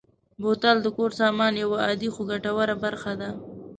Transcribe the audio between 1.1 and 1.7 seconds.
سامان